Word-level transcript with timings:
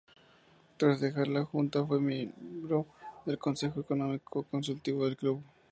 Tras 0.77 0.99
dejar 0.99 1.27
la 1.27 1.45
junta 1.45 1.85
fue 1.85 2.01
miembro 2.01 2.87
del 3.23 3.37
consejo 3.37 3.81
económico 3.81 4.41
consultivo 4.49 5.05
del 5.05 5.15
club. 5.15 5.43